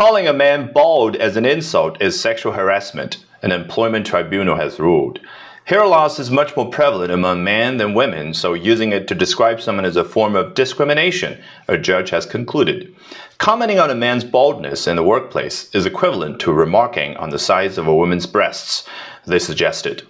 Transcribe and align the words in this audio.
Calling 0.00 0.26
a 0.26 0.32
man 0.32 0.72
bald 0.72 1.14
as 1.16 1.36
an 1.36 1.44
insult 1.44 2.00
is 2.00 2.18
sexual 2.18 2.54
harassment, 2.54 3.22
an 3.42 3.52
employment 3.52 4.06
tribunal 4.06 4.56
has 4.56 4.80
ruled. 4.80 5.20
Hair 5.64 5.88
loss 5.88 6.18
is 6.18 6.30
much 6.30 6.56
more 6.56 6.70
prevalent 6.70 7.12
among 7.12 7.44
men 7.44 7.76
than 7.76 7.92
women, 7.92 8.32
so 8.32 8.54
using 8.54 8.92
it 8.92 9.06
to 9.08 9.14
describe 9.14 9.60
someone 9.60 9.84
is 9.84 9.96
a 9.96 10.02
form 10.02 10.36
of 10.36 10.54
discrimination, 10.54 11.38
a 11.68 11.76
judge 11.76 12.08
has 12.08 12.24
concluded. 12.24 12.96
Commenting 13.36 13.78
on 13.78 13.90
a 13.90 13.94
man's 13.94 14.24
baldness 14.24 14.86
in 14.86 14.96
the 14.96 15.02
workplace 15.02 15.68
is 15.74 15.84
equivalent 15.84 16.40
to 16.40 16.50
remarking 16.50 17.14
on 17.18 17.28
the 17.28 17.38
size 17.38 17.76
of 17.76 17.86
a 17.86 17.94
woman's 17.94 18.24
breasts, 18.24 18.88
they 19.26 19.38
suggested. 19.38 20.02